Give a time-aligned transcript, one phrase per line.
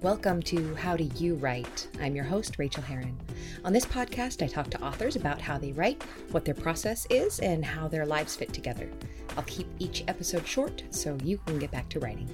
[0.00, 1.88] Welcome to How Do You Write?
[2.00, 3.18] I'm your host, Rachael Herron.
[3.64, 7.40] On this podcast, I talk to authors about how they write, what their process is,
[7.40, 8.88] and how their lives fit together.
[9.36, 12.30] I'll keep each episode short so you can get back to writing.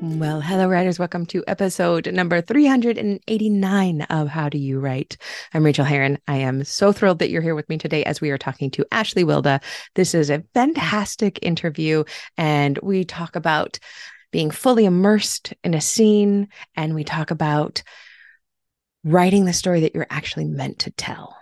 [0.00, 0.98] Well, hello, writers.
[0.98, 5.18] Welcome to episode number 389 of How Do You Write?
[5.52, 6.16] I'm Rachael Herron.
[6.28, 8.86] I am so thrilled that you're here with me today as we are talking to
[8.90, 9.60] Ashley Wilda.
[9.96, 12.04] This is a fantastic interview,
[12.38, 13.78] and we talk about
[14.30, 17.82] being fully immersed in a scene, and we talk about
[19.04, 21.36] writing the story that you're actually meant to tell.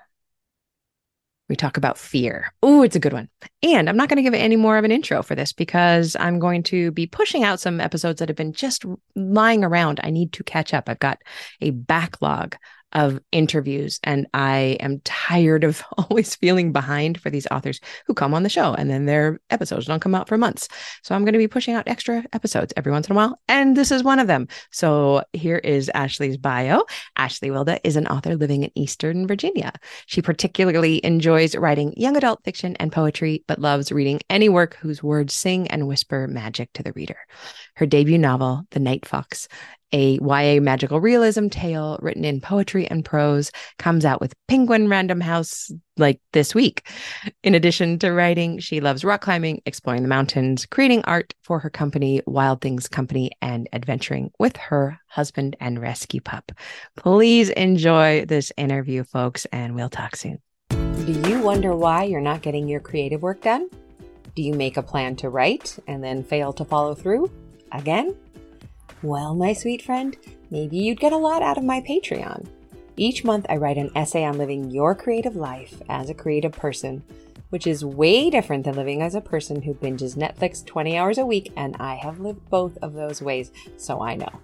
[1.49, 2.53] We talk about fear.
[2.63, 3.31] Oh, it's a good one.
[3.63, 6.39] And I'm not going to give any more of an intro for this because I'm
[6.39, 8.85] going to be pushing out some episodes that have been just
[9.17, 9.99] lying around.
[10.05, 10.91] I need to catch up.
[10.91, 11.23] I've got
[11.63, 12.57] a backlog
[12.93, 14.01] of interviews.
[14.05, 18.49] And I am tired of always feeling behind for these authors who come on the
[18.49, 20.69] show and then their episodes don't come out for months.
[21.03, 23.39] So I'm going to be pushing out extra episodes every once in a while.
[23.49, 24.49] And this is one of them.
[24.71, 26.85] So here is Ashley's bio.
[27.17, 29.73] Ashley Wilda is an author living in Eastern Virginia.
[30.07, 35.03] She particularly enjoys writing young adult fiction and poetry, but loves reading any work whose
[35.03, 37.19] words sing and whisper magic to the reader.
[37.77, 39.49] Her debut novel, The Night Fox,
[39.93, 45.21] a YA magical realism tale written in poetry and prose, comes out with Penguin Random
[45.21, 46.89] House like this week.
[47.43, 51.71] In addition to writing, she loves rock climbing, exploring the mountains, creating art for her
[51.71, 56.53] company, Wild Things Company, and adventuring with her husband and rescue pup.
[56.97, 60.39] Please enjoy this interview, folks, and we'll talk soon.
[60.71, 63.69] Do you wonder why you're not getting your creative work done?
[64.35, 67.31] Do you make a plan to write and then fail to follow through?
[67.73, 68.15] Again?
[69.03, 70.17] Well, my sweet friend,
[70.51, 72.49] maybe you'd get a lot out of my Patreon.
[72.97, 77.05] Each month, I write an essay on living your creative life as a creative person,
[77.51, 81.25] which is way different than living as a person who binges Netflix 20 hours a
[81.25, 84.41] week, and I have lived both of those ways, so I know.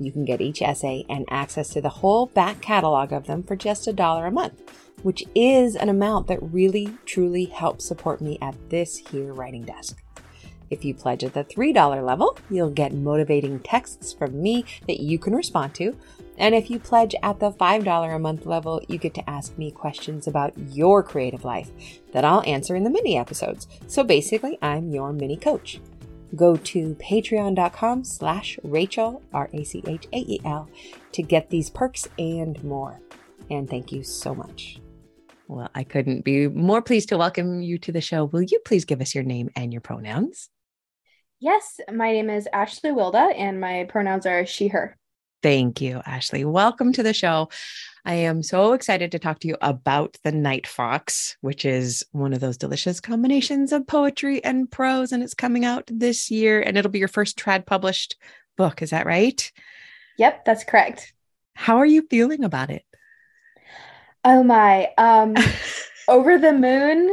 [0.00, 3.54] You can get each essay and access to the whole back catalog of them for
[3.54, 4.60] just a dollar a month,
[5.04, 10.02] which is an amount that really, truly helps support me at this here writing desk.
[10.72, 15.18] If you pledge at the $3 level, you'll get motivating texts from me that you
[15.18, 15.94] can respond to.
[16.38, 19.70] And if you pledge at the $5 a month level, you get to ask me
[19.70, 21.70] questions about your creative life
[22.14, 23.68] that I'll answer in the mini episodes.
[23.86, 25.78] So basically, I'm your mini coach.
[26.34, 30.70] Go to patreon.com slash Rachael, R-A-C-H-A-E-L,
[31.12, 32.98] to get these perks and more.
[33.50, 34.78] And thank you so much.
[35.48, 38.24] Well, I couldn't be more pleased to welcome you to the show.
[38.24, 40.48] Will you please give us your name and your pronouns?
[41.42, 44.96] Yes, my name is Ashley Wilda, and my pronouns are she, her.
[45.42, 46.44] Thank you, Ashley.
[46.44, 47.48] Welcome to the show.
[48.04, 52.32] I am so excited to talk to you about The Night Fox, which is one
[52.32, 56.78] of those delicious combinations of poetry and prose, and it's coming out this year, and
[56.78, 58.14] it'll be your first trad published
[58.56, 58.80] book.
[58.80, 59.50] Is that right?
[60.18, 61.12] Yep, that's correct.
[61.54, 62.84] How are you feeling about it?
[64.24, 64.90] Oh my.
[64.96, 65.34] Um
[66.06, 67.10] over the moon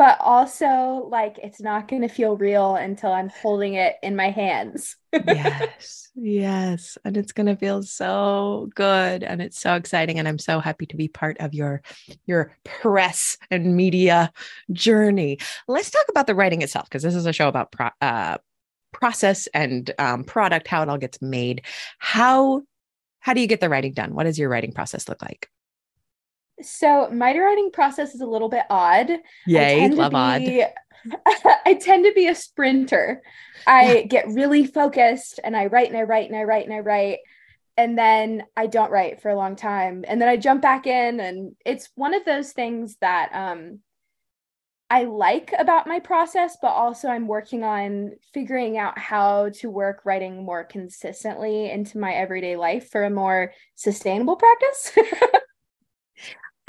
[0.00, 4.30] but also like it's not going to feel real until I'm holding it in my
[4.30, 4.96] hands.
[5.12, 6.08] yes.
[6.14, 10.58] Yes, and it's going to feel so good and it's so exciting and I'm so
[10.58, 11.82] happy to be part of your
[12.24, 14.32] your press and media
[14.72, 15.36] journey.
[15.68, 18.38] Let's talk about the writing itself because this is a show about pro- uh,
[18.92, 21.66] process and um, product how it all gets made.
[21.98, 22.62] How
[23.18, 24.14] how do you get the writing done?
[24.14, 25.50] What does your writing process look like?
[26.62, 29.10] So my writing process is a little bit odd.
[29.46, 30.72] Yay, love be, odd.
[31.66, 33.22] I tend to be a sprinter.
[33.66, 36.80] I get really focused and I write and I write and I write and I
[36.80, 37.18] write.
[37.76, 40.04] And then I don't write for a long time.
[40.06, 41.20] And then I jump back in.
[41.20, 43.80] And it's one of those things that um,
[44.90, 50.02] I like about my process, but also I'm working on figuring out how to work
[50.04, 54.98] writing more consistently into my everyday life for a more sustainable practice.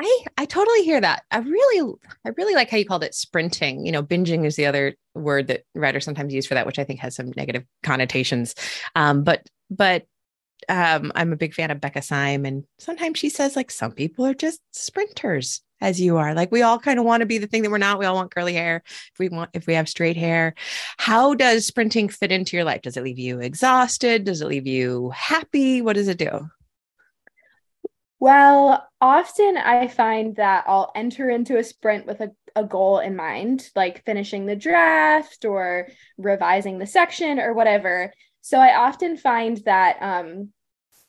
[0.02, 1.24] I I totally hear that.
[1.32, 1.94] I really
[2.26, 3.86] I really like how you called it sprinting.
[3.86, 6.84] You know, binging is the other word that writers sometimes use for that, which I
[6.84, 8.56] think has some negative connotations.
[8.96, 10.06] Um, but but
[10.70, 14.26] um, I'm a big fan of Becca Syme, and sometimes she says like some people
[14.26, 16.34] are just sprinters as you are.
[16.34, 18.00] Like we all kind of want to be the thing that we're not.
[18.00, 18.84] We all want curly hair.
[18.86, 20.54] If we want, if we have straight hair,
[20.98, 22.82] how does sprinting fit into your life?
[22.84, 24.24] Does it leave you exhausted?
[24.24, 25.82] Does it leave you happy?
[25.82, 26.50] What does it do?
[28.22, 33.16] Well, often I find that I'll enter into a sprint with a, a goal in
[33.16, 35.88] mind, like finishing the draft or
[36.20, 38.14] revising the section or whatever.
[38.42, 40.50] So I often find that um,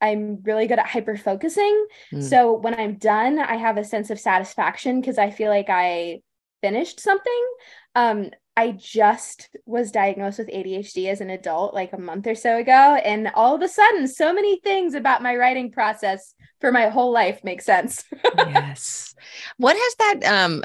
[0.01, 1.87] I'm really good at hyper focusing.
[2.15, 2.23] Mm.
[2.23, 6.23] So when I'm done, I have a sense of satisfaction because I feel like I
[6.63, 7.47] finished something.
[7.95, 12.59] Um, I just was diagnosed with ADHD as an adult like a month or so
[12.59, 12.73] ago.
[12.73, 17.13] And all of a sudden, so many things about my writing process for my whole
[17.13, 18.05] life make sense.
[18.37, 19.15] yes.
[19.57, 20.63] What has that um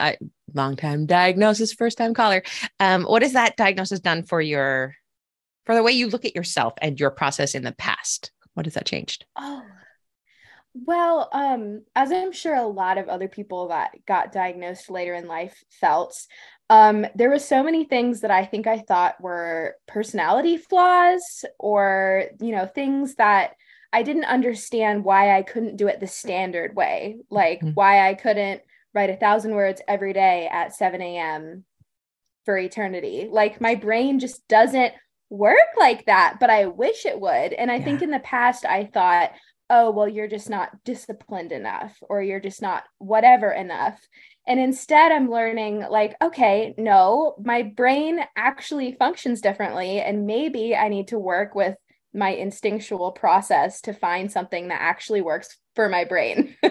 [0.53, 2.43] long time diagnosis, first time caller?
[2.79, 4.95] Um, what has that diagnosis done for your
[5.65, 8.31] for the way you look at yourself and your process in the past?
[8.53, 9.25] What has that changed?
[9.37, 9.63] Oh,
[10.85, 15.27] well, um, as I'm sure a lot of other people that got diagnosed later in
[15.27, 16.15] life felt,
[16.69, 22.25] um, there were so many things that I think I thought were personality flaws or,
[22.41, 23.53] you know, things that
[23.93, 27.71] I didn't understand why I couldn't do it the standard way, like mm-hmm.
[27.71, 28.61] why I couldn't
[28.93, 31.63] write a thousand words every day at 7 a.m.
[32.45, 33.29] for eternity.
[33.31, 34.93] Like my brain just doesn't
[35.29, 37.53] work like that, but I wish it would.
[37.53, 37.85] And I yeah.
[37.85, 39.31] think in the past, I thought,
[39.69, 43.99] oh, well, you're just not disciplined enough or you're just not whatever enough.
[44.47, 49.99] And instead, I'm learning, like, okay, no, my brain actually functions differently.
[49.99, 51.75] And maybe I need to work with
[52.13, 56.55] my instinctual process to find something that actually works for my brain.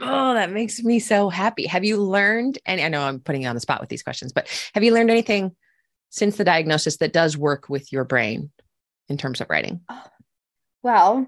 [0.00, 1.66] oh, that makes me so happy.
[1.66, 4.32] Have you learned, and I know I'm putting you on the spot with these questions,
[4.32, 5.56] but have you learned anything
[6.10, 8.50] since the diagnosis that does work with your brain
[9.08, 9.80] in terms of writing?
[9.88, 10.04] Oh,
[10.82, 11.26] well,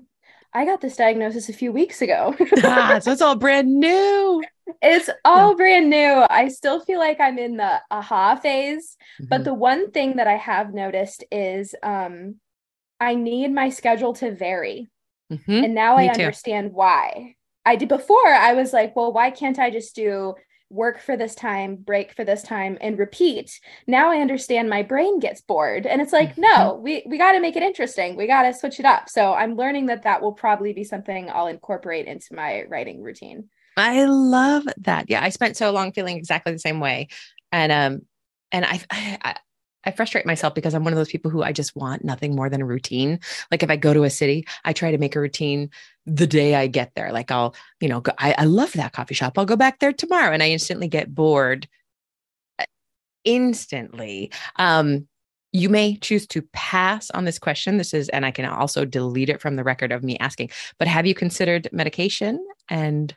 [0.55, 2.35] I got this diagnosis a few weeks ago.
[2.63, 4.43] ah, so it's all brand new.
[4.81, 5.57] It's all yeah.
[5.57, 6.25] brand new.
[6.31, 8.97] I still feel like I'm in the aha phase.
[9.21, 9.29] Mm-hmm.
[9.29, 12.37] But the one thing that I have noticed is um,
[13.01, 14.89] I need my schedule to vary.
[15.33, 15.65] Mm-hmm.
[15.65, 16.75] And now Me I understand too.
[16.75, 17.35] why.
[17.67, 20.35] I did before, I was like, well, why can't I just do
[20.75, 23.61] work for this time, break for this time, and repeat.
[23.87, 25.87] Now I understand my brain gets bored.
[25.87, 26.43] And it's like, mm-hmm.
[26.43, 28.17] no, we, we got to make it interesting.
[28.17, 29.09] We got to switch it up.
[29.09, 33.49] So I'm learning that that will probably be something I'll incorporate into my writing routine.
[33.77, 35.07] I love that.
[35.09, 35.23] Yeah.
[35.23, 37.09] I spent so long feeling exactly the same way.
[37.53, 38.03] And, um,
[38.53, 39.37] and I, I,
[39.87, 42.49] I frustrate myself because I'm one of those people who I just want nothing more
[42.49, 43.21] than a routine.
[43.51, 45.71] Like if I go to a city, I try to make a routine
[46.07, 47.13] the day I get there.
[47.13, 49.39] Like I'll, you know, go, I, I love that coffee shop.
[49.39, 50.33] I'll go back there tomorrow.
[50.33, 51.69] And I instantly get bored
[52.59, 52.65] uh,
[53.25, 54.31] instantly.
[54.57, 55.09] Um,
[55.53, 57.77] you may choose to pass on this question.
[57.79, 60.89] This is, and I can also delete it from the record of me asking, but
[60.89, 63.15] have you considered medication and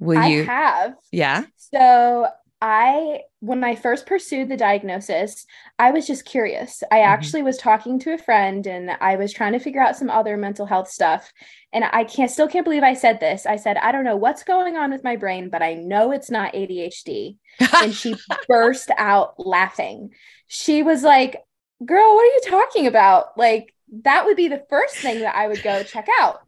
[0.00, 0.42] will you?
[0.42, 0.94] I have.
[1.12, 1.44] Yeah.
[1.56, 2.26] So
[2.64, 5.46] I, when I first pursued the diagnosis,
[5.80, 6.84] I was just curious.
[6.92, 7.12] I mm-hmm.
[7.12, 10.36] actually was talking to a friend and I was trying to figure out some other
[10.36, 11.32] mental health stuff.
[11.72, 13.46] And I can't, still can't believe I said this.
[13.46, 16.30] I said, I don't know what's going on with my brain, but I know it's
[16.30, 17.36] not ADHD.
[17.82, 18.14] and she
[18.46, 20.10] burst out laughing.
[20.46, 21.38] She was like,
[21.84, 23.36] Girl, what are you talking about?
[23.36, 23.74] Like,
[24.04, 26.38] that would be the first thing that I would go check out.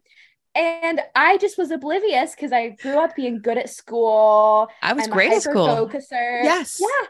[0.55, 4.69] And I just was oblivious because I grew up being good at school.
[4.81, 5.67] I was I'm great at school.
[5.67, 6.43] Focuser.
[6.43, 6.79] Yes.
[6.79, 7.07] Yeah.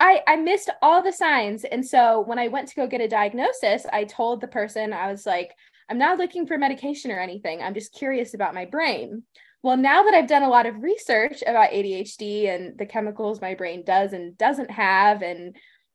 [0.00, 1.62] I, I missed all the signs.
[1.62, 5.12] And so when I went to go get a diagnosis, I told the person, I
[5.12, 5.52] was like,
[5.88, 7.62] I'm not looking for medication or anything.
[7.62, 9.22] I'm just curious about my brain.
[9.62, 13.54] Well, now that I've done a lot of research about ADHD and the chemicals my
[13.54, 15.54] brain does and doesn't have, and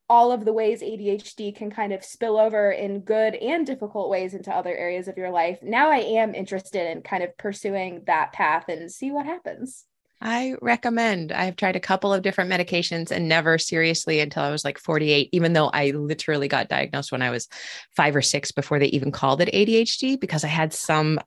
[0.10, 4.34] all of the ways ADHD can kind of spill over in good and difficult ways
[4.34, 5.60] into other areas of your life.
[5.62, 9.86] Now I am interested in kind of pursuing that path and see what happens.
[10.20, 11.32] I recommend.
[11.32, 15.30] I've tried a couple of different medications and never seriously until I was like 48,
[15.32, 17.48] even though I literally got diagnosed when I was
[17.96, 21.20] five or six before they even called it ADHD because I had some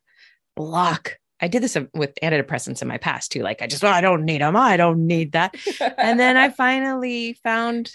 [0.56, 1.18] block.
[1.40, 3.42] I did this um, with antidepressants in my past too.
[3.42, 4.56] Like, I just, well, I don't need them.
[4.56, 5.54] I don't need that.
[5.96, 7.92] and then I finally found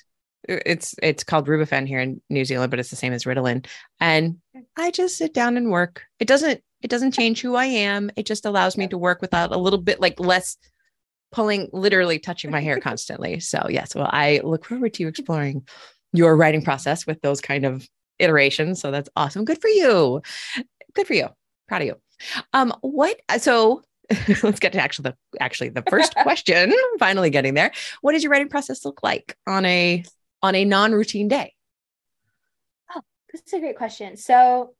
[0.47, 3.65] it's it's called Rubifen here in New Zealand, but it's the same as Ritalin.
[3.99, 4.37] And
[4.77, 6.03] I just sit down and work.
[6.19, 8.11] It doesn't it doesn't change who I am.
[8.15, 10.57] It just allows me to work without a little bit like less
[11.31, 13.39] pulling, literally touching my hair constantly.
[13.39, 15.67] So yes, well, I look forward to you exploring
[16.13, 17.87] your writing process with those kind of
[18.19, 18.79] iterations.
[18.79, 19.45] So that's awesome.
[19.45, 20.21] Good for you.
[20.93, 21.27] Good for you.
[21.67, 21.95] Proud of you.
[22.53, 23.81] Um, what so
[24.43, 27.71] let's get to actually the actually the first question finally getting there
[28.01, 30.03] what does your writing process look like on a
[30.45, 31.53] on a non-routine day?
[32.95, 33.01] Oh,
[33.33, 34.15] that's a great question.
[34.15, 34.73] So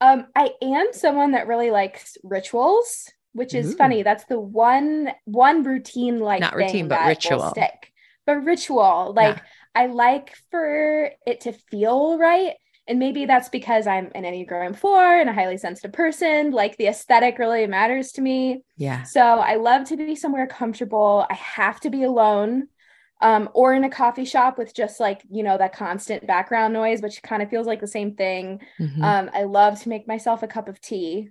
[0.00, 3.76] um, I am someone that really likes rituals, which is Ooh.
[3.76, 4.02] funny.
[4.02, 7.50] That's the one one routine like not routine, but ritual.
[7.50, 7.92] Stick.
[8.26, 9.42] But ritual, like yeah.
[9.74, 12.54] I like for it to feel right.
[12.86, 16.52] And maybe that's because I'm an Enneagram 4 and a highly sensitive person.
[16.52, 18.62] Like the aesthetic really matters to me.
[18.78, 19.02] Yeah.
[19.02, 21.26] So I love to be somewhere comfortable.
[21.28, 22.68] I have to be alone
[23.20, 27.02] um, or in a coffee shop with just like you know that constant background noise
[27.02, 29.02] which kind of feels like the same thing mm-hmm.
[29.02, 31.28] um, i love to make myself a cup of tea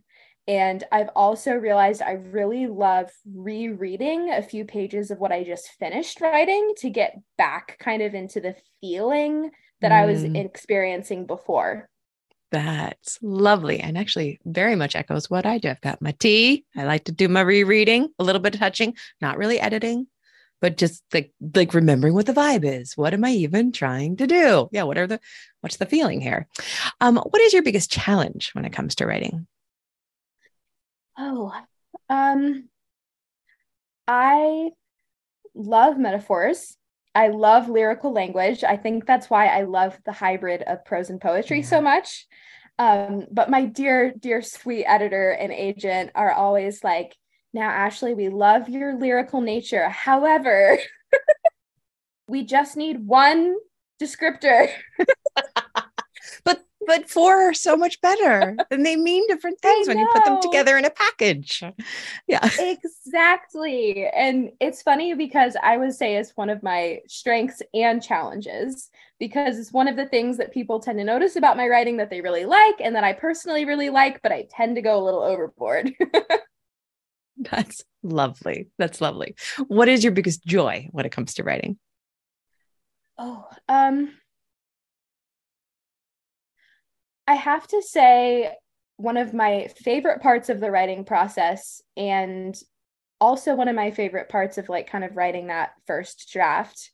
[0.47, 5.67] And I've also realized I really love rereading a few pages of what I just
[5.77, 9.51] finished writing to get back kind of into the feeling
[9.81, 9.95] that mm.
[9.95, 10.45] I was mm.
[10.45, 11.89] experiencing before.
[12.49, 13.81] That's lovely.
[13.81, 15.69] And actually, very much echoes what I do.
[15.69, 16.63] I've got my tea.
[16.77, 20.07] I like to do my rereading, a little bit of touching, not really editing,
[20.61, 22.95] but just like like remembering what the vibe is.
[22.95, 24.69] What am I even trying to do?
[24.71, 25.19] Yeah, what are the
[25.61, 26.47] what's the feeling here?
[27.01, 29.47] Um, what is your biggest challenge when it comes to writing?
[31.17, 31.51] Oh,
[32.09, 32.69] um,
[34.07, 34.69] I
[35.55, 36.77] love metaphors.
[37.15, 38.63] I love lyrical language.
[38.63, 42.27] I think that's why I love the hybrid of prose and poetry so much.
[42.77, 47.15] Um, but my dear, dear, sweet editor and agent are always like,
[47.57, 49.89] now, Ashley, we love your lyrical nature.
[49.89, 50.77] However,
[52.27, 53.55] we just need one
[53.99, 54.69] descriptor.
[56.45, 60.23] but but four are so much better and they mean different things when you put
[60.23, 61.63] them together in a package.
[62.27, 62.47] Yeah.
[62.59, 64.07] Exactly.
[64.07, 69.57] And it's funny because i would say it's one of my strengths and challenges because
[69.57, 72.21] it's one of the things that people tend to notice about my writing that they
[72.21, 75.23] really like and that i personally really like but i tend to go a little
[75.23, 75.91] overboard
[77.51, 78.69] that's lovely.
[78.77, 79.35] That's lovely.
[79.67, 81.77] What is your biggest joy when it comes to writing?
[83.17, 84.11] Oh um
[87.27, 88.53] I have to say,
[88.95, 92.57] one of my favorite parts of the writing process, and
[93.19, 96.89] also one of my favorite parts of like kind of writing that first draft,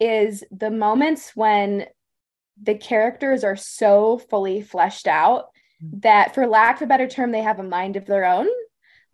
[0.00, 1.86] is the moments when
[2.60, 5.48] the characters are so fully fleshed out
[5.84, 6.00] mm.
[6.00, 8.48] that, for lack of a better term, they have a mind of their own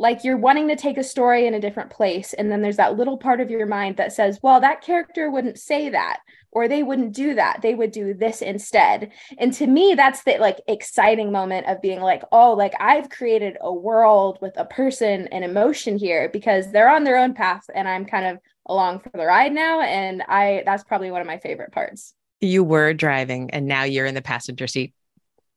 [0.02, 2.97] like you're wanting to take a story in a different place and then there's that
[2.97, 6.18] little part of your mind that says well that character wouldn't say that
[6.50, 7.62] or they wouldn't do that.
[7.62, 9.11] They would do this instead.
[9.38, 13.56] And to me that's the like exciting moment of being like oh like i've created
[13.61, 17.88] a world with a person and emotion here because they're on their own path and
[17.88, 21.38] i'm kind of along for the ride now and i that's probably one of my
[21.38, 22.14] favorite parts.
[22.40, 24.94] You were driving and now you're in the passenger seat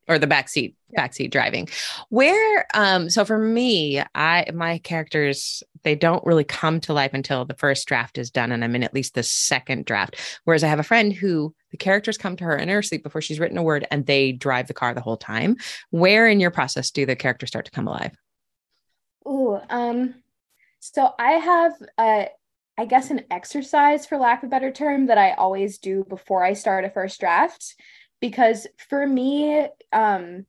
[0.08, 1.06] or the backseat yeah.
[1.06, 1.68] backseat driving.
[2.08, 7.44] Where um so for me i my characters they don't really come to life until
[7.44, 10.16] the first draft is done and i'm in at least the second draft.
[10.44, 13.20] Whereas i have a friend who the characters come to her in her sleep before
[13.20, 15.56] she's written a word and they drive the car the whole time.
[15.90, 18.16] Where in your process do the characters start to come alive?
[19.24, 20.14] Oh um
[20.80, 22.28] so i have a
[22.78, 26.44] I guess an exercise for lack of a better term that I always do before
[26.44, 27.74] I start a first draft
[28.20, 30.46] because for me um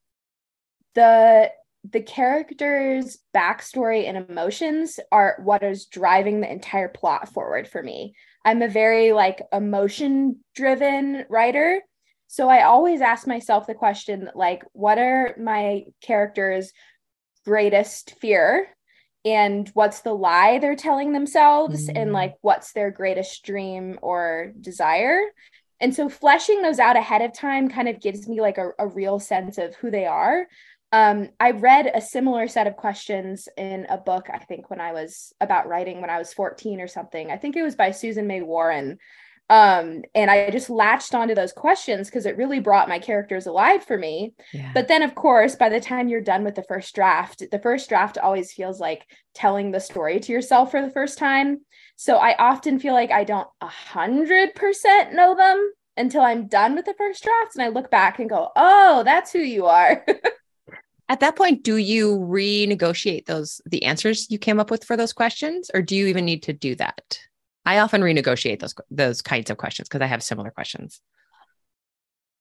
[0.96, 1.52] the
[1.90, 8.14] the characters backstory and emotions are what is driving the entire plot forward for me.
[8.44, 11.82] I'm a very like emotion driven writer
[12.30, 16.74] so i always ask myself the question like what are my characters
[17.48, 18.68] greatest fear?
[19.24, 21.88] And what's the lie they're telling themselves?
[21.88, 21.98] Mm-hmm.
[21.98, 25.22] and like what's their greatest dream or desire
[25.80, 28.88] and so fleshing those out ahead of time kind of gives me like a, a
[28.88, 30.48] real sense of who they are.
[30.94, 34.94] Um, i read a similar set of questions in a book i think when i
[34.94, 37.30] was about writing when i was 14 or something.
[37.30, 38.98] I think it was by susan may warren.
[39.50, 43.84] Um, and i just latched onto those questions because it really brought my characters alive
[43.84, 44.34] for me.
[44.54, 44.72] Yeah.
[44.74, 47.90] but then of course by the time you're done with the first draft the first
[47.90, 51.60] draft always feels like telling the story to yourself for the first time
[51.98, 56.76] so I often feel like I don't a hundred percent know them until I'm done
[56.76, 60.06] with the first draft and I look back and go, oh, that's who you are.
[61.10, 65.12] At that point, do you renegotiate those the answers you came up with for those
[65.12, 67.20] questions, or do you even need to do that?
[67.66, 71.02] I often renegotiate those those kinds of questions because I have similar questions.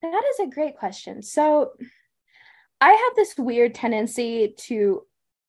[0.02, 1.22] That is a great question.
[1.22, 1.72] So
[2.80, 5.02] I have this weird tendency to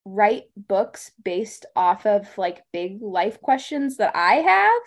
[0.07, 4.81] write books based off of like big life questions that I have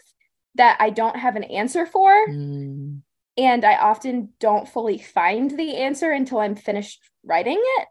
[0.54, 2.12] that I don't have an answer for.
[2.28, 3.02] Mm.
[3.36, 7.88] And I often don't fully find the answer until I'm finished writing it.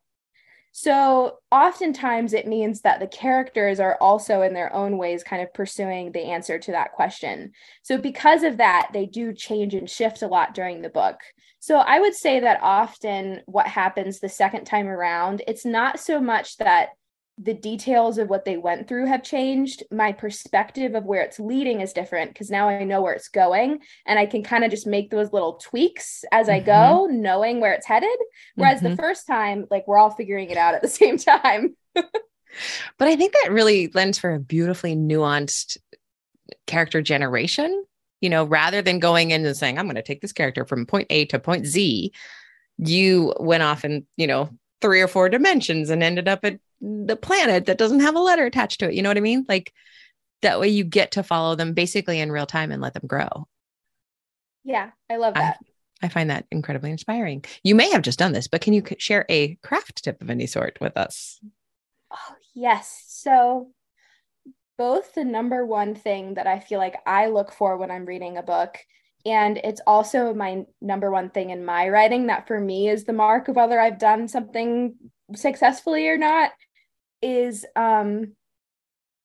[0.72, 5.54] So oftentimes it means that the characters are also in their own ways kind of
[5.54, 7.52] pursuing the answer to that question.
[7.82, 11.18] So because of that, they do change and shift a lot during the book.
[11.60, 16.22] So I would say that often what happens the second time around, it's not so
[16.22, 16.90] much that
[17.42, 19.84] the details of what they went through have changed.
[19.92, 23.80] My perspective of where it's leading is different because now I know where it's going
[24.06, 26.56] and I can kind of just make those little tweaks as mm-hmm.
[26.56, 27.22] I go, mm-hmm.
[27.22, 28.10] knowing where it's headed.
[28.56, 28.90] Whereas mm-hmm.
[28.90, 31.78] the first time, like we're all figuring it out at the same time.
[31.96, 35.78] but I think that really lends for a beautifully nuanced
[36.68, 37.86] character generation.
[38.20, 40.86] You know, rather than going in and saying, I'm going to take this character from
[40.86, 42.12] point A to point Z,
[42.78, 44.50] you went off and, you know,
[44.82, 48.46] three or four dimensions and ended up at the planet that doesn't have a letter
[48.46, 48.94] attached to it.
[48.94, 49.46] You know what I mean?
[49.48, 49.74] Like
[50.42, 53.48] that way you get to follow them basically in real time and let them grow.
[54.64, 55.58] Yeah, I love that.
[56.02, 57.44] I, I find that incredibly inspiring.
[57.64, 60.48] You may have just done this, but can you share a craft tip of any
[60.48, 61.40] sort with us?
[62.12, 63.04] Oh, yes.
[63.08, 63.72] So,
[64.78, 68.38] both the number one thing that I feel like I look for when I'm reading
[68.38, 68.78] a book,
[69.30, 73.14] and it's also my number one thing in my writing that for me is the
[73.14, 74.96] mark of whether I've done something
[75.36, 76.52] successfully or not
[77.22, 78.34] is um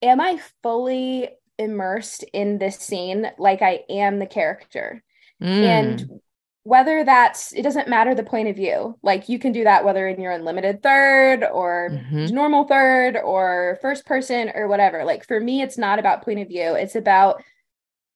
[0.03, 5.03] am I fully immersed in this scene like I am the character?
[5.43, 5.63] Mm.
[5.63, 6.21] And
[6.65, 8.99] whether that's it doesn't matter the point of view.
[9.03, 12.35] Like you can do that whether in your unlimited third or mm-hmm.
[12.35, 15.05] normal third or first person or whatever.
[15.05, 16.75] Like for me it's not about point of view.
[16.75, 17.43] It's about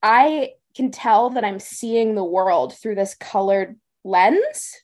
[0.02, 4.76] I can tell that I'm seeing the world through this colored lens.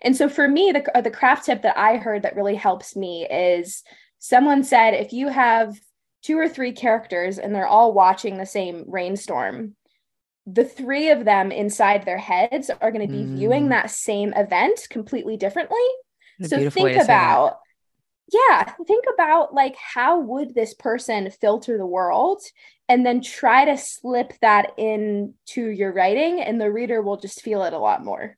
[0.00, 3.26] And so for me the the craft tip that I heard that really helps me
[3.28, 3.82] is
[4.20, 5.76] someone said if you have
[6.22, 9.74] two or three characters and they're all watching the same rainstorm
[10.46, 13.36] the three of them inside their heads are going to be mm.
[13.36, 15.86] viewing that same event completely differently
[16.42, 17.58] so think about
[18.32, 22.42] yeah think about like how would this person filter the world
[22.88, 27.62] and then try to slip that into your writing and the reader will just feel
[27.64, 28.36] it a lot more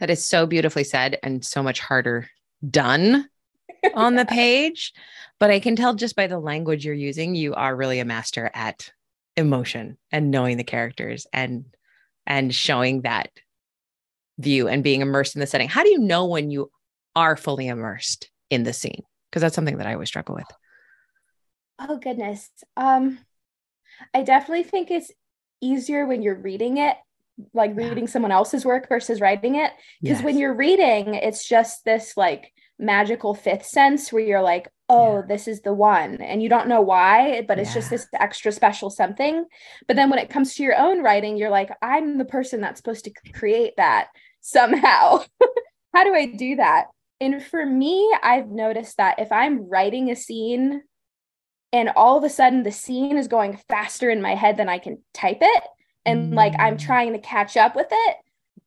[0.00, 2.28] that is so beautifully said and so much harder
[2.70, 3.28] done
[3.94, 4.92] on the page
[5.38, 8.50] but I can tell just by the language you're using, you are really a master
[8.52, 8.90] at
[9.36, 11.64] emotion and knowing the characters and
[12.26, 13.30] and showing that
[14.38, 15.68] view and being immersed in the setting.
[15.68, 16.70] How do you know when you
[17.18, 19.02] are fully immersed in the scene?
[19.28, 20.46] Because that's something that I always struggle with.
[21.78, 22.48] Oh goodness.
[22.76, 23.18] Um
[24.14, 25.10] I definitely think it's
[25.60, 26.96] easier when you're reading it
[27.52, 28.10] like reading yeah.
[28.10, 30.24] someone else's work versus writing it because yes.
[30.24, 35.22] when you're reading it's just this like magical fifth sense where you're like oh yeah.
[35.28, 37.74] this is the one and you don't know why but it's yeah.
[37.74, 39.44] just this extra special something
[39.86, 42.78] but then when it comes to your own writing you're like i'm the person that's
[42.78, 44.08] supposed to create that
[44.40, 45.22] somehow
[45.94, 46.86] how do i do that
[47.20, 50.82] and for me i've noticed that if i'm writing a scene
[51.72, 54.78] and all of a sudden the scene is going faster in my head than i
[54.78, 55.62] can type it
[56.04, 56.84] and like i'm mm.
[56.84, 58.16] trying to catch up with it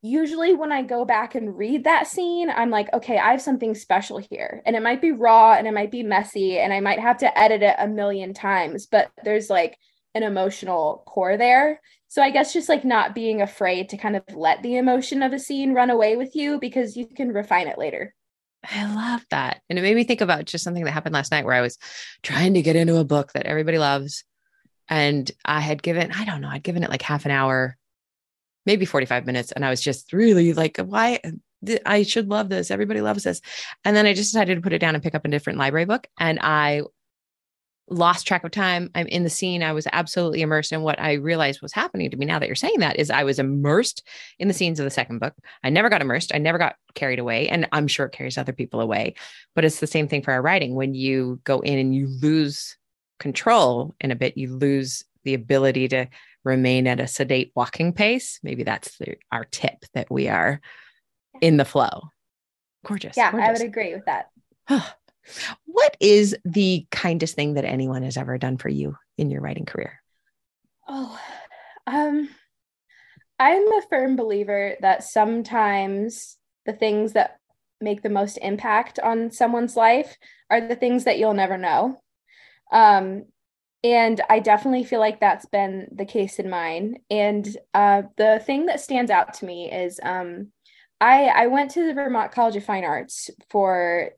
[0.02, 3.76] usually when I go back and read that scene, I'm like, okay, I have something
[3.76, 4.62] special here.
[4.66, 7.38] And it might be raw and it might be messy and I might have to
[7.38, 9.78] edit it a million times, but there's like
[10.16, 11.82] an emotional core there.
[12.08, 15.34] So I guess just like not being afraid to kind of let the emotion of
[15.34, 18.14] a scene run away with you because you can refine it later.
[18.64, 19.62] I love that.
[19.70, 21.78] And it made me think about just something that happened last night where I was
[22.22, 24.24] trying to get into a book that everybody loves.
[24.88, 27.78] And I had given, I don't know, I'd given it like half an hour
[28.66, 29.52] maybe 45 minutes.
[29.52, 31.20] And I was just really like, why?
[31.86, 32.72] I should love this.
[32.72, 33.42] Everybody loves this.
[33.86, 35.86] And then I just decided to put it down and pick up a different library
[35.86, 36.08] book.
[36.20, 36.82] And I
[37.90, 38.90] lost track of time.
[38.96, 39.64] I'm in the scene.
[39.64, 40.72] I was absolutely immersed.
[40.72, 43.24] And what I realized was happening to me now that you're saying that is I
[43.24, 44.08] was immersed
[44.40, 45.34] in the scenes of the second book.
[45.64, 46.34] I never got immersed.
[46.34, 47.50] I never got carried away.
[47.50, 49.16] And I'm sure it carries other people away.
[49.56, 50.76] But it's the same thing for our writing.
[50.76, 52.78] When you go in and you lose
[53.20, 56.08] control in a bit, you lose the ability to
[56.44, 58.40] remain at a sedate walking pace.
[58.42, 60.62] Maybe that's the, our tip that we are
[61.42, 62.10] in the flow.
[62.86, 63.18] Gorgeous.
[63.18, 63.48] Yeah, gorgeous.
[63.48, 64.30] I would agree with that.
[65.66, 69.66] what is the kindest thing that anyone has ever done for you in your writing
[69.66, 70.02] career?
[70.88, 71.20] Oh,
[71.88, 72.30] um,
[73.40, 77.38] I'm a firm believer that sometimes the things that
[77.80, 80.18] make the most impact on someone's life
[80.50, 82.02] are the things that you'll never know.
[82.72, 83.26] Um,
[83.84, 86.98] and I definitely feel like that's been the case in mine.
[87.10, 90.52] And uh, the thing that stands out to me is um,
[91.00, 94.12] I, I went to the Vermont College of Fine Arts for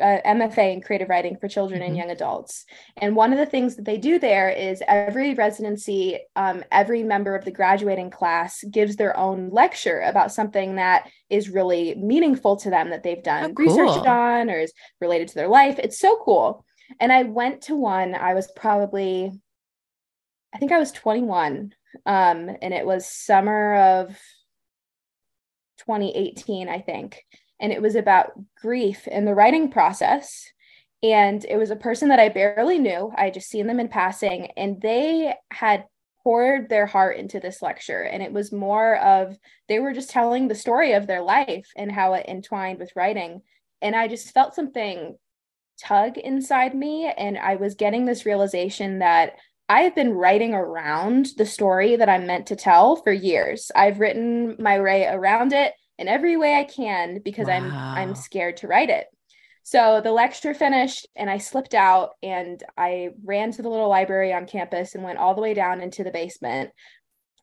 [0.00, 1.88] uh, MFA in creative writing for children mm-hmm.
[1.88, 2.64] and young adults.
[2.96, 7.34] And one of the things that they do there is every residency, um, every member
[7.34, 12.70] of the graduating class gives their own lecture about something that is really meaningful to
[12.70, 13.66] them that they've done oh, cool.
[13.66, 15.78] research on or is related to their life.
[15.78, 16.64] It's so cool.
[17.00, 19.32] And I went to one, I was probably,
[20.54, 21.72] I think I was 21.
[22.06, 24.08] Um, and it was summer of
[25.78, 27.24] 2018, I think.
[27.64, 30.44] And it was about grief in the writing process.
[31.02, 33.10] And it was a person that I barely knew.
[33.16, 35.86] I just seen them in passing, and they had
[36.22, 38.02] poured their heart into this lecture.
[38.02, 41.90] And it was more of they were just telling the story of their life and
[41.90, 43.40] how it entwined with writing.
[43.80, 45.16] And I just felt something
[45.82, 47.10] tug inside me.
[47.16, 49.36] And I was getting this realization that
[49.70, 53.70] I have been writing around the story that I'm meant to tell for years.
[53.74, 57.54] I've written my way around it in every way I can because wow.
[57.54, 59.06] I'm I'm scared to write it.
[59.62, 64.32] So the lecture finished and I slipped out and I ran to the little library
[64.32, 66.70] on campus and went all the way down into the basement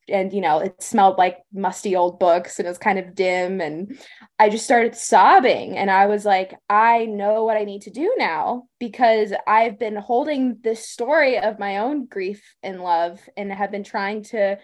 [0.07, 3.61] and you know it smelled like musty old books and it was kind of dim
[3.61, 3.97] and
[4.39, 8.13] i just started sobbing and i was like i know what i need to do
[8.17, 13.71] now because i've been holding this story of my own grief and love and have
[13.71, 14.57] been trying to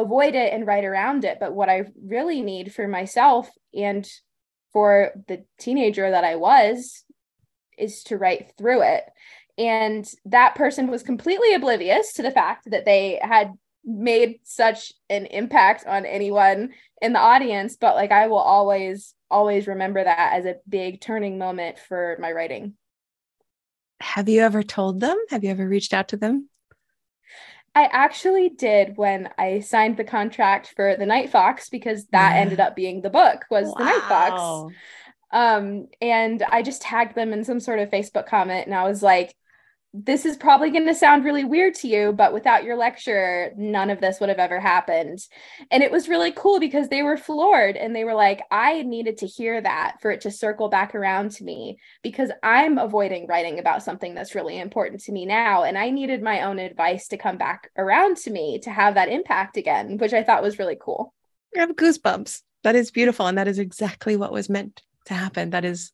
[0.00, 1.38] avoid it and write around it.
[1.40, 4.08] But what i really need for myself and
[4.72, 7.04] for the teenager that i was
[7.76, 9.04] is to write through it.
[9.56, 13.52] And that person was completely oblivious to the fact that they had
[13.84, 17.76] made such an impact on anyone in the audience.
[17.76, 22.32] But like i will always always remember that as a big turning moment for my
[22.32, 22.74] writing.
[24.00, 25.18] Have you ever told them?
[25.30, 26.48] Have you ever reached out to them
[27.74, 32.40] I actually did when I signed the contract for the Night Fox because that yeah.
[32.40, 33.74] ended up being the book was wow.
[33.78, 34.74] the Night Fox.
[35.30, 39.02] Um, and I just tagged them in some sort of Facebook comment and I was
[39.02, 39.34] like,
[39.94, 43.88] this is probably going to sound really weird to you, but without your lecture, none
[43.88, 45.18] of this would have ever happened.
[45.70, 49.18] And it was really cool because they were floored and they were like, I needed
[49.18, 53.58] to hear that for it to circle back around to me because I'm avoiding writing
[53.58, 55.64] about something that's really important to me now.
[55.64, 59.08] And I needed my own advice to come back around to me to have that
[59.08, 61.14] impact again, which I thought was really cool.
[61.56, 62.42] I have goosebumps.
[62.62, 63.26] That is beautiful.
[63.26, 65.50] And that is exactly what was meant to happen.
[65.50, 65.92] That is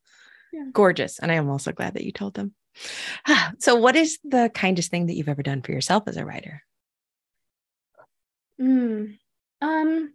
[0.53, 0.65] yeah.
[0.73, 1.21] gorgeous.
[1.21, 2.55] And I am also glad that you told them.
[3.59, 6.63] So, what is the kindest thing that you've ever done for yourself as a writer?
[8.61, 9.19] Mm,
[9.61, 10.15] um,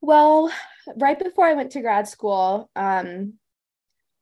[0.00, 0.52] well,
[0.96, 3.34] right before I went to grad school, um,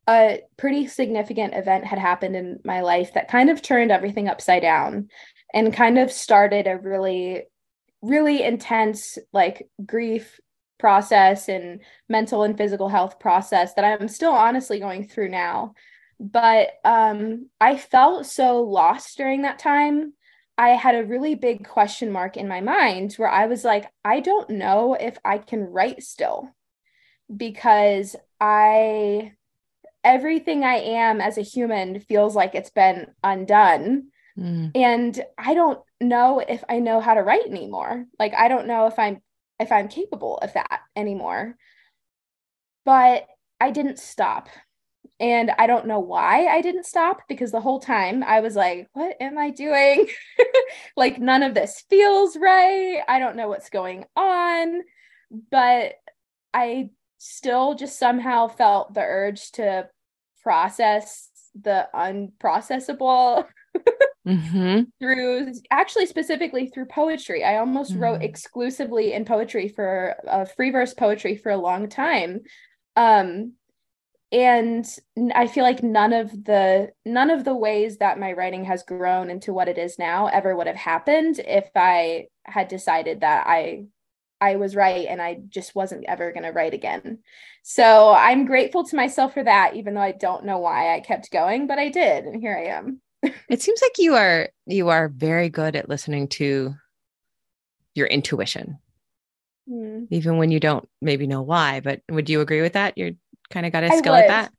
[0.09, 4.63] a pretty significant event had happened in my life that kind of turned everything upside
[4.63, 5.09] down
[5.55, 7.45] and kind of started a really,
[8.03, 10.41] really intense like grief
[10.79, 15.75] process and mental and physical health process that I'm still honestly going through now
[16.21, 20.13] but um, I felt so lost during that time.
[20.59, 24.21] I had a really big question mark in my mind where I was like, I
[24.21, 26.55] don't know if I can write still
[27.35, 29.33] because I,
[30.05, 34.09] everything I am as a human feels like it's been undone.
[34.39, 34.73] Mm.
[34.75, 38.05] And I don't know if I know how to write anymore.
[38.19, 39.23] Like, I don't know if I'm,
[39.59, 41.57] if I'm capable of that anymore.
[42.85, 43.27] But
[43.59, 44.51] I didn't stop
[45.21, 48.89] and I don't know why I didn't stop because the whole time I was like,
[48.95, 50.09] what am I doing?
[50.97, 53.03] like, none of this feels right.
[53.07, 54.81] I don't know what's going on.
[55.51, 55.93] But
[56.55, 59.89] I still just somehow felt the urge to
[60.43, 61.29] process
[61.61, 63.45] the unprocessable
[64.27, 64.83] mm-hmm.
[64.99, 67.45] through actually specifically through poetry.
[67.45, 68.03] I almost mm-hmm.
[68.03, 72.41] wrote exclusively in poetry for uh, free verse poetry for a long time.
[72.97, 73.53] Um,
[74.33, 74.87] and
[75.35, 79.29] i feel like none of the none of the ways that my writing has grown
[79.29, 83.85] into what it is now ever would have happened if i had decided that i
[84.41, 87.19] i was right and i just wasn't ever going to write again.
[87.63, 91.33] So i'm grateful to myself for that even though i don't know why i kept
[91.33, 93.01] going but i did and here i am.
[93.51, 96.75] It seems like you are you are very good at listening to
[97.95, 98.79] your intuition.
[99.69, 100.09] Mm.
[100.11, 102.97] even when you don't maybe know why but would you agree with that?
[102.97, 103.13] You're
[103.51, 104.53] kind of got a skill at that?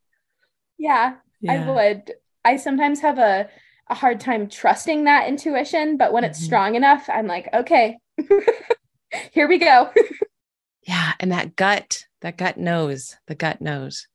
[0.77, 2.11] Yeah, yeah, I would.
[2.43, 3.49] I sometimes have a,
[3.87, 6.31] a hard time trusting that intuition, but when mm-hmm.
[6.31, 7.97] it's strong enough, I'm like, okay,
[9.31, 9.91] here we go.
[10.87, 11.13] yeah.
[11.19, 14.07] And that gut, that gut knows, the gut knows.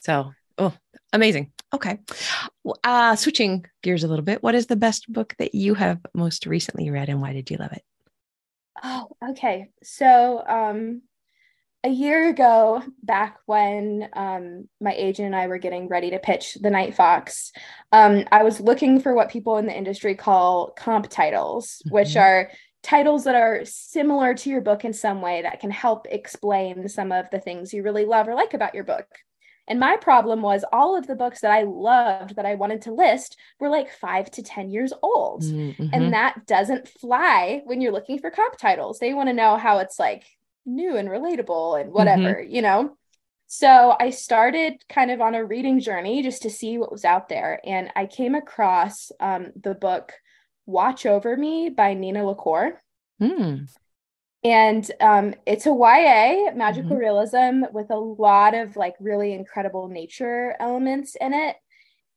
[0.00, 0.74] So, oh,
[1.12, 1.52] amazing.
[1.72, 1.98] Okay.
[2.84, 6.46] Uh, switching gears a little bit, what is the best book that you have most
[6.46, 7.82] recently read and why did you love it?
[8.82, 9.70] Oh, okay.
[9.82, 11.02] So, um,
[11.84, 16.54] a year ago, back when um, my agent and I were getting ready to pitch
[16.54, 17.52] the Night Fox,
[17.92, 21.94] um, I was looking for what people in the industry call comp titles, mm-hmm.
[21.94, 22.50] which are
[22.82, 27.12] titles that are similar to your book in some way that can help explain some
[27.12, 29.06] of the things you really love or like about your book.
[29.68, 32.92] And my problem was all of the books that I loved that I wanted to
[32.92, 35.42] list were like five to 10 years old.
[35.42, 35.88] Mm-hmm.
[35.92, 38.98] And that doesn't fly when you're looking for comp titles.
[38.98, 40.24] They want to know how it's like
[40.66, 42.52] new and relatable and whatever, mm-hmm.
[42.52, 42.96] you know?
[43.46, 47.28] So I started kind of on a reading journey just to see what was out
[47.28, 47.60] there.
[47.64, 50.12] And I came across um, the book
[50.66, 52.80] Watch Over Me by Nina LaCour.
[53.20, 53.70] Mm.
[54.42, 56.98] And um, it's a YA magical mm-hmm.
[56.98, 61.56] realism with a lot of like really incredible nature elements in it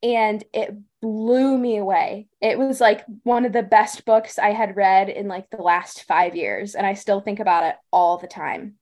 [0.03, 2.27] and it blew me away.
[2.41, 6.03] It was like one of the best books I had read in like the last
[6.03, 8.75] five years, and I still think about it all the time.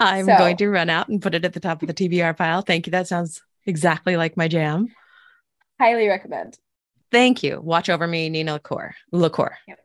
[0.00, 2.36] I'm so, going to run out and put it at the top of the TBR
[2.36, 2.62] pile.
[2.62, 2.92] Thank you.
[2.92, 4.88] That sounds exactly like my jam.
[5.80, 6.58] Highly recommend.
[7.10, 7.60] Thank you.
[7.60, 8.94] Watch over me, Nina LaCour.
[9.12, 9.58] LaCour.
[9.66, 9.78] Yep.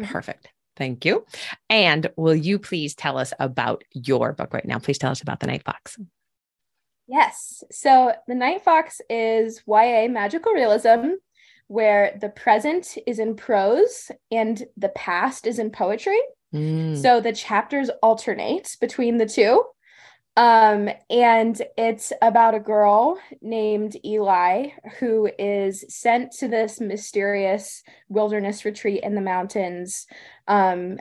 [0.00, 0.12] Mm-hmm.
[0.12, 0.48] Perfect.
[0.76, 1.26] Thank you.
[1.68, 4.78] And will you please tell us about your book right now?
[4.78, 5.98] Please tell us about The Night Fox.
[7.06, 7.62] Yes.
[7.70, 11.14] So, The Night Fox is YA magical realism
[11.72, 16.20] where the present is in prose and the past is in poetry.
[16.52, 17.00] Mm.
[17.00, 19.64] So the chapters alternate between the two.
[20.36, 28.66] Um, and it's about a girl named Eli who is sent to this mysterious wilderness
[28.66, 30.06] retreat in the mountains
[30.48, 30.98] um,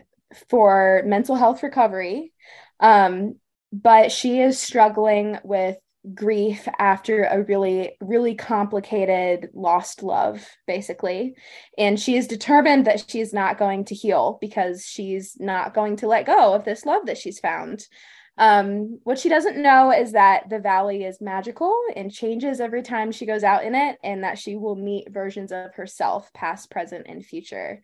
[0.50, 2.32] for mental health recovery.
[2.80, 3.36] Um,
[3.74, 5.78] but she is struggling with
[6.16, 11.36] grief after a really really complicated lost love basically
[11.78, 16.08] and she is determined that she's not going to heal because she's not going to
[16.08, 17.86] let go of this love that she's found
[18.38, 23.12] um, what she doesn't know is that the valley is magical and changes every time
[23.12, 27.06] she goes out in it, and that she will meet versions of herself, past, present,
[27.08, 27.82] and future.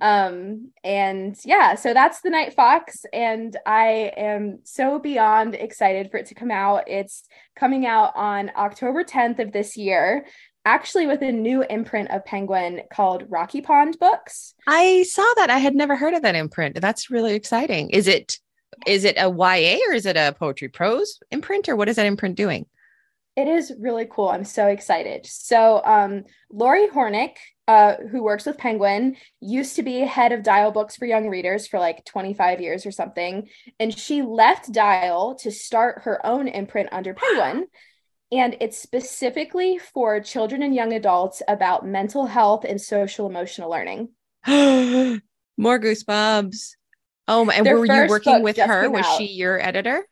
[0.00, 6.18] Um, and yeah, so that's the Night Fox, and I am so beyond excited for
[6.18, 6.84] it to come out.
[6.88, 7.24] It's
[7.56, 10.26] coming out on October 10th of this year
[10.64, 14.54] actually with a new imprint of Penguin called Rocky Pond Books.
[14.66, 15.48] I saw that.
[15.48, 16.78] I had never heard of that imprint.
[16.78, 17.88] That's really exciting.
[17.90, 18.38] Is it
[18.86, 22.06] is it a YA or is it a poetry prose imprint or what is that
[22.06, 22.66] imprint doing?
[23.38, 24.30] It is really cool.
[24.30, 25.24] I'm so excited.
[25.24, 27.36] So, um, Lauri Hornik,
[27.68, 31.68] uh, who works with Penguin, used to be head of Dial Books for young readers
[31.68, 33.48] for like 25 years or something.
[33.78, 37.68] And she left Dial to start her own imprint under Penguin.
[38.30, 44.10] And it's specifically for children and young adults about mental health and social emotional learning.
[45.56, 46.72] More goosebumps.
[47.26, 48.90] Oh, and Their were you working with her?
[48.90, 49.16] Was out.
[49.16, 50.04] she your editor?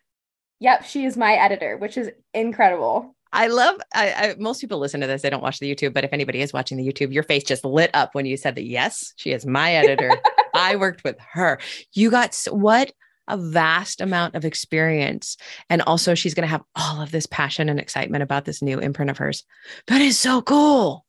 [0.60, 3.15] Yep, she is my editor, which is incredible.
[3.37, 3.79] I love.
[3.94, 5.92] I, I, most people listen to this; they don't watch the YouTube.
[5.92, 8.55] But if anybody is watching the YouTube, your face just lit up when you said
[8.55, 8.64] that.
[8.64, 10.11] Yes, she is my editor.
[10.55, 11.59] I worked with her.
[11.92, 12.92] You got what
[13.29, 15.37] a vast amount of experience,
[15.68, 18.79] and also she's going to have all of this passion and excitement about this new
[18.79, 19.44] imprint of hers.
[19.88, 21.05] That is so cool.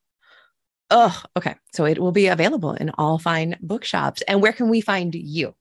[0.92, 1.56] Oh, okay.
[1.74, 4.22] So it will be available in all fine bookshops.
[4.22, 5.56] And where can we find you?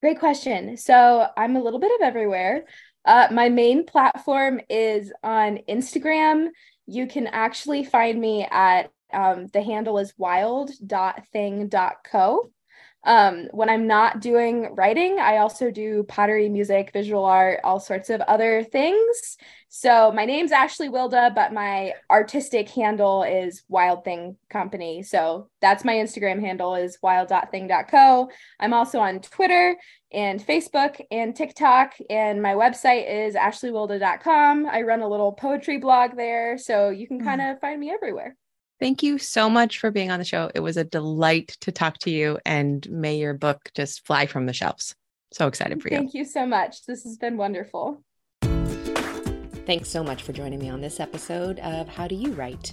[0.00, 0.78] Great question.
[0.78, 2.64] So I'm a little bit of everywhere.
[3.04, 6.48] Uh, my main platform is on Instagram.
[6.86, 10.80] You can actually find me at um, the handle is wild.thing.co.
[13.04, 18.10] Um, when I'm not doing writing, I also do pottery, music, visual art, all sorts
[18.10, 19.38] of other things.
[19.68, 25.02] So my name's Ashley Wilda, but my artistic handle is Wild Thing Company.
[25.02, 28.30] So that's my Instagram handle is wild.thing.co.
[28.58, 29.76] I'm also on Twitter
[30.12, 34.66] and Facebook and TikTok, and my website is ashleywilda.com.
[34.66, 37.60] I run a little poetry blog there, so you can kind of mm.
[37.60, 38.36] find me everywhere.
[38.80, 40.50] Thank you so much for being on the show.
[40.54, 44.46] It was a delight to talk to you, and may your book just fly from
[44.46, 44.94] the shelves.
[45.32, 45.98] So excited for you.
[45.98, 46.86] Thank you so much.
[46.86, 48.02] This has been wonderful.
[49.66, 52.72] Thanks so much for joining me on this episode of How Do You Write?